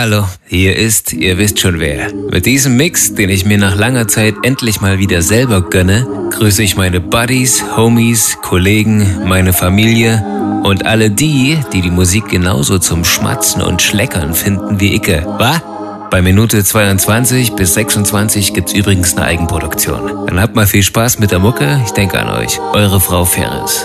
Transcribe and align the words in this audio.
Hallo, 0.00 0.26
hier 0.46 0.76
ist, 0.76 1.12
ihr 1.12 1.38
wisst 1.38 1.58
schon 1.58 1.80
wer. 1.80 2.12
Mit 2.30 2.46
diesem 2.46 2.76
Mix, 2.76 3.14
den 3.14 3.30
ich 3.30 3.44
mir 3.44 3.58
nach 3.58 3.74
langer 3.74 4.06
Zeit 4.06 4.36
endlich 4.44 4.80
mal 4.80 5.00
wieder 5.00 5.22
selber 5.22 5.60
gönne, 5.60 6.06
grüße 6.30 6.62
ich 6.62 6.76
meine 6.76 7.00
Buddies, 7.00 7.64
Homies, 7.76 8.38
Kollegen, 8.40 9.24
meine 9.26 9.52
Familie 9.52 10.24
und 10.62 10.86
alle 10.86 11.10
die, 11.10 11.58
die 11.72 11.80
die 11.82 11.90
Musik 11.90 12.28
genauso 12.28 12.78
zum 12.78 13.04
Schmatzen 13.04 13.60
und 13.60 13.82
Schleckern 13.82 14.34
finden 14.34 14.78
wie 14.78 14.94
Icke. 14.94 15.26
Was? 15.36 15.62
Bei 16.12 16.22
Minute 16.22 16.62
22 16.62 17.54
bis 17.54 17.74
26 17.74 18.54
gibt's 18.54 18.74
übrigens 18.74 19.16
eine 19.16 19.26
Eigenproduktion. 19.26 20.28
Dann 20.28 20.40
habt 20.40 20.54
mal 20.54 20.68
viel 20.68 20.84
Spaß 20.84 21.18
mit 21.18 21.32
der 21.32 21.40
Mucke. 21.40 21.82
Ich 21.84 21.90
denke 21.90 22.20
an 22.20 22.28
euch. 22.40 22.60
Eure 22.72 23.00
Frau 23.00 23.24
Ferris. 23.24 23.84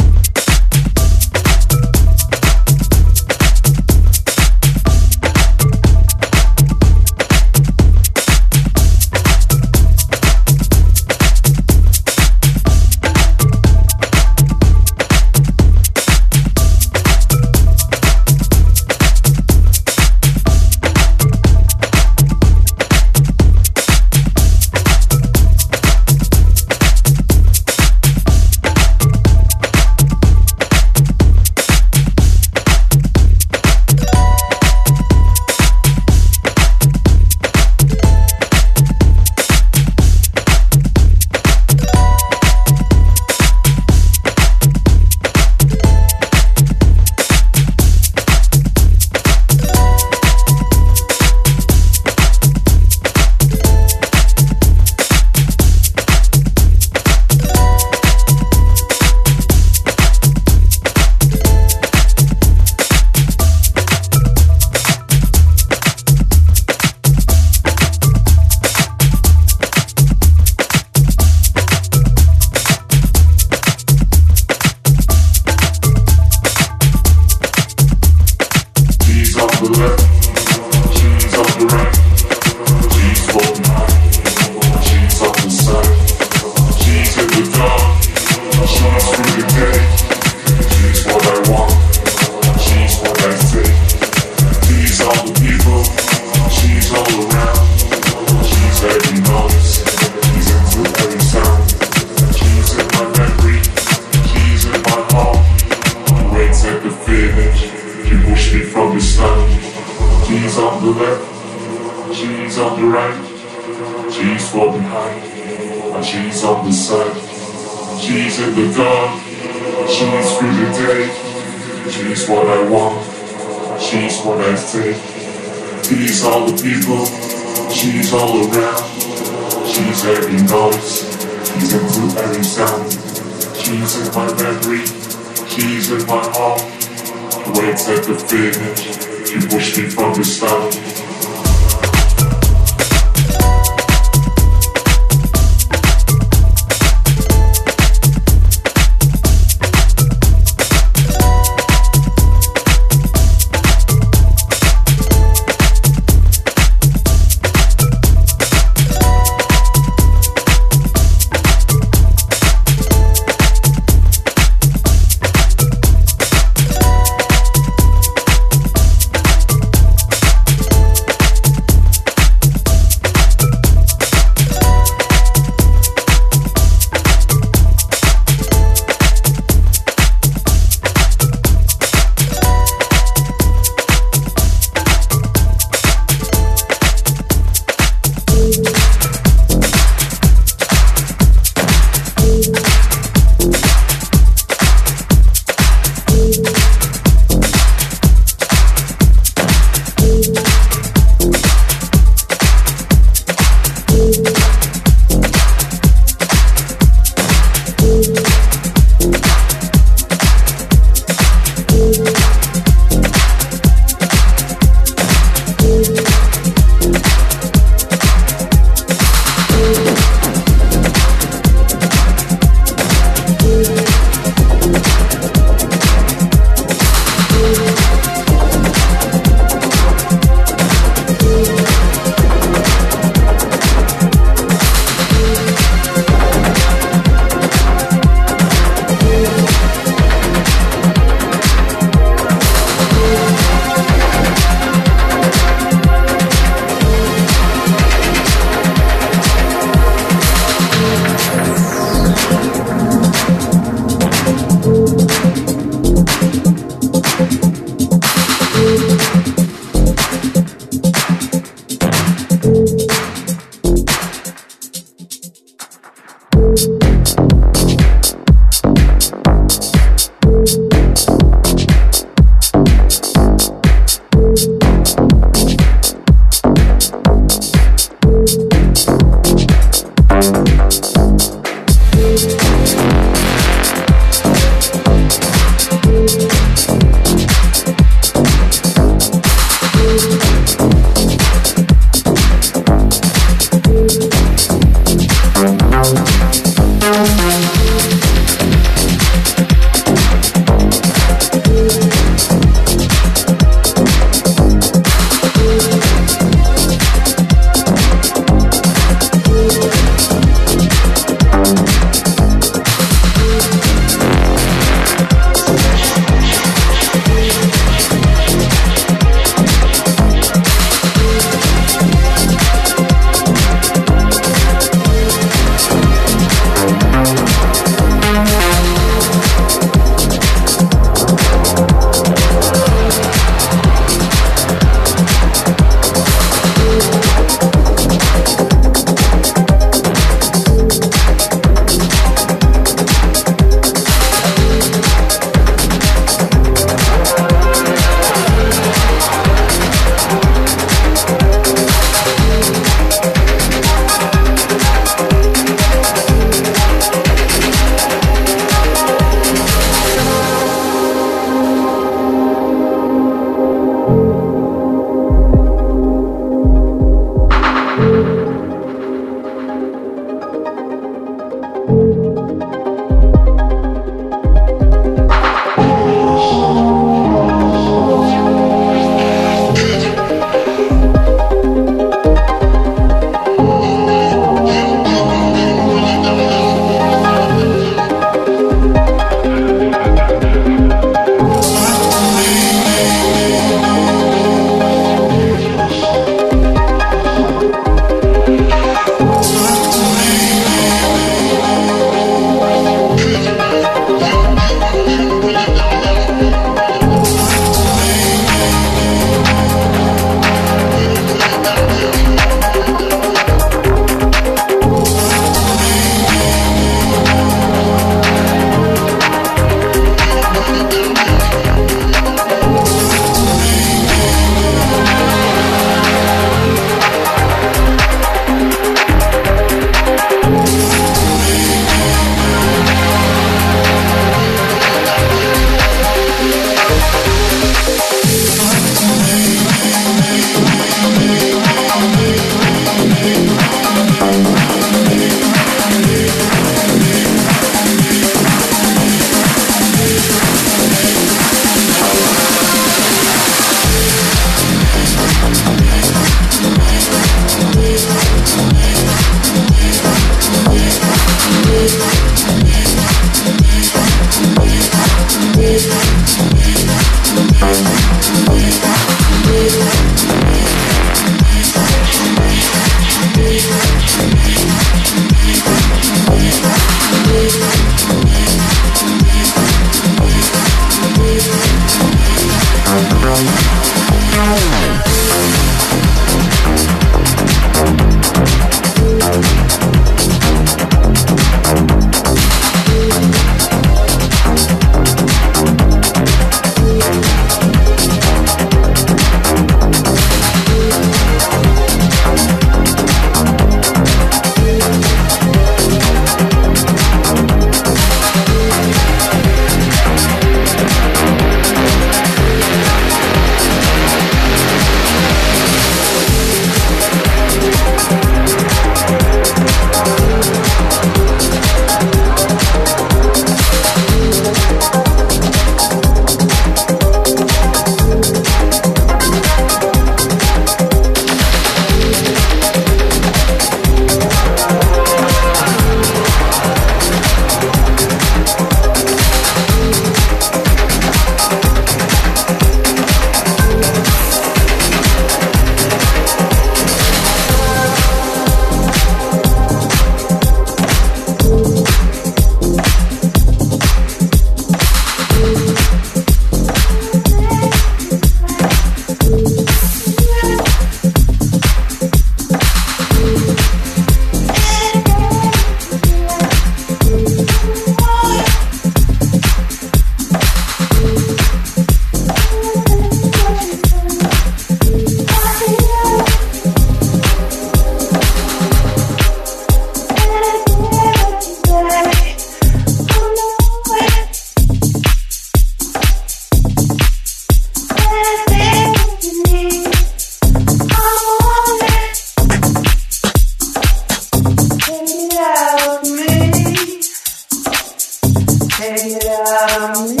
Take 598.80 598.96
it 598.96 599.04
out 599.04 599.76
of 599.76 599.90
me. 599.90 600.00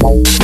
Bye. 0.00 0.37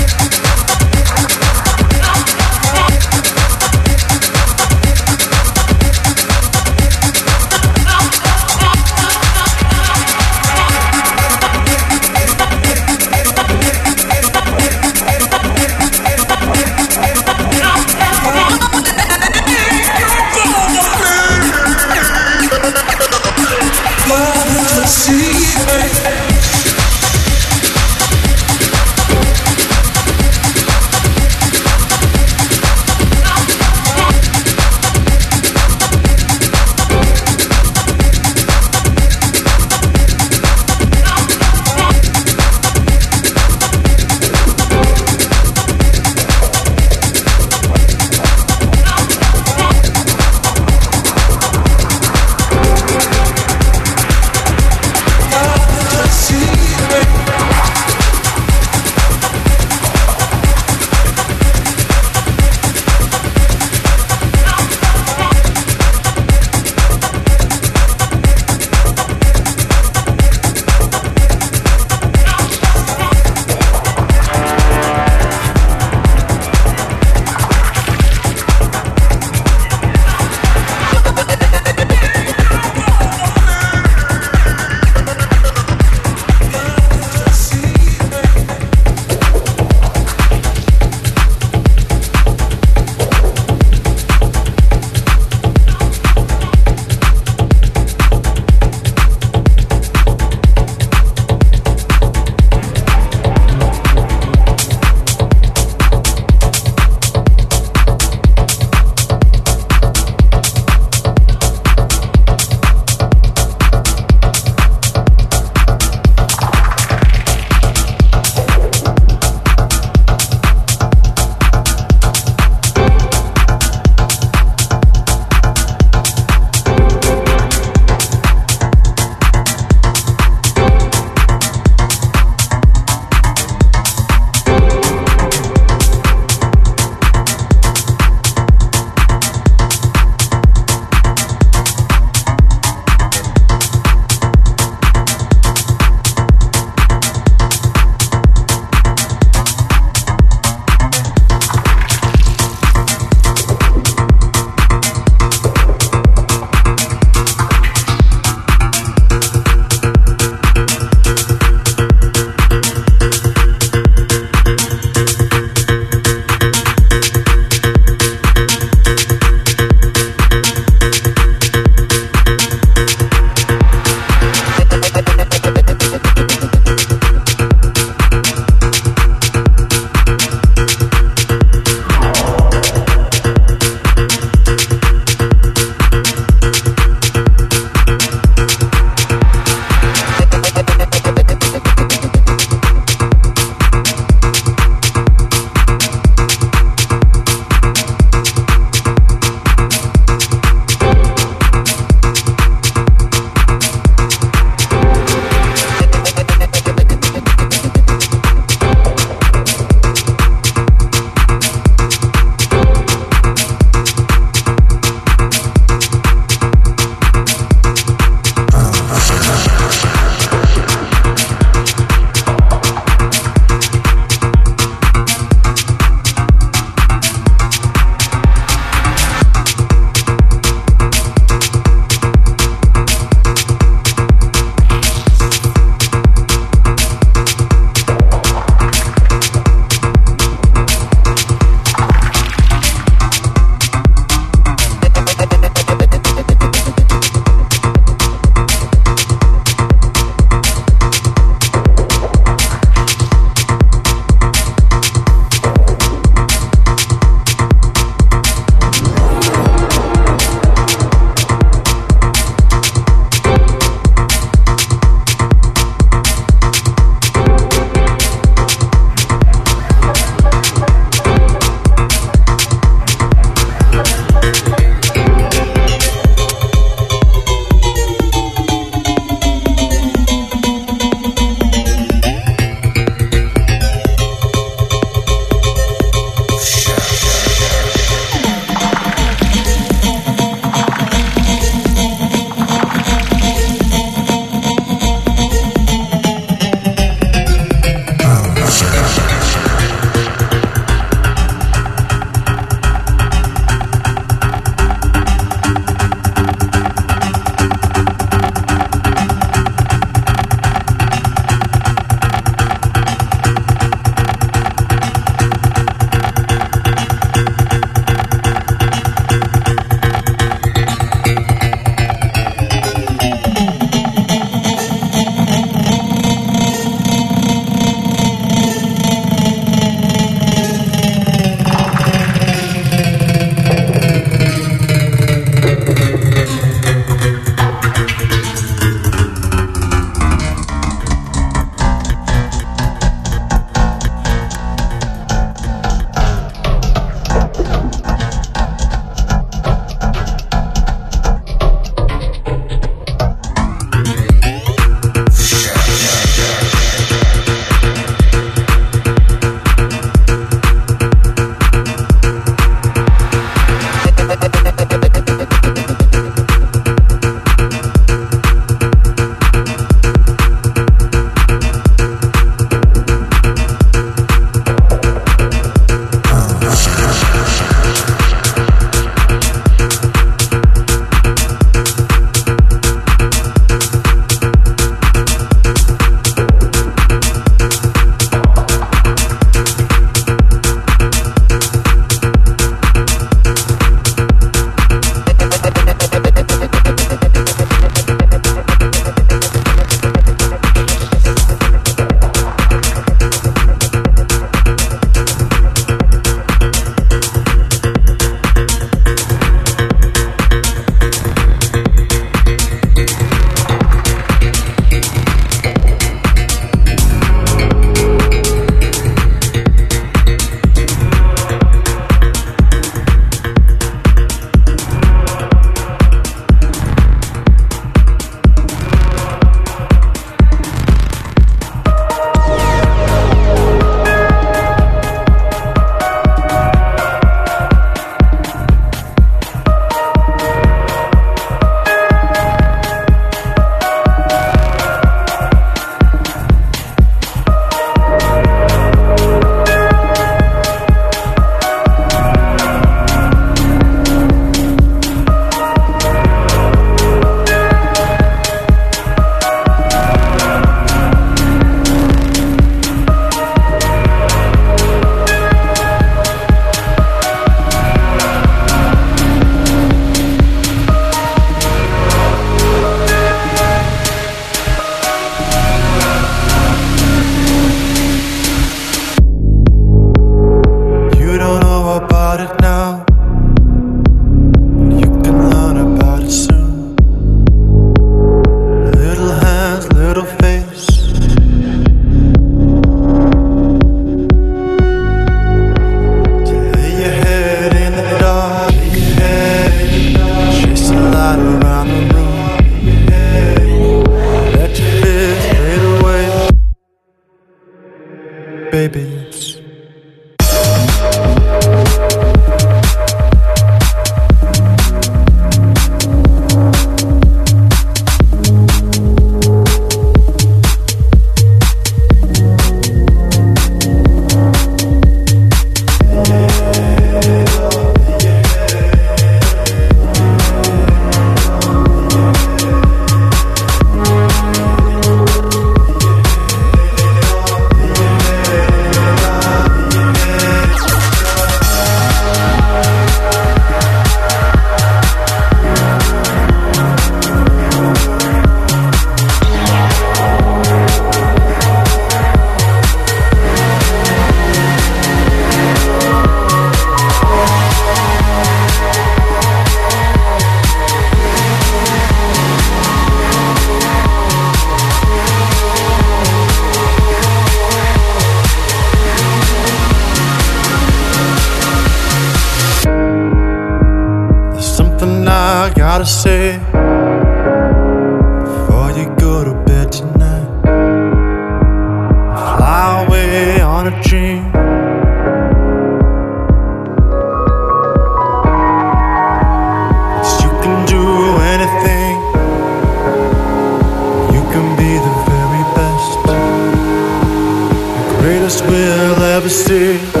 See. 599.31 600.00